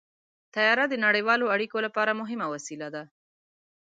طیاره 0.53 0.85
د 0.89 0.95
نړیوالو 1.05 1.51
اړیکو 1.55 1.77
لپاره 1.85 2.17
مهمه 2.21 2.45
وسیله 2.53 2.87
ده. 2.95 3.03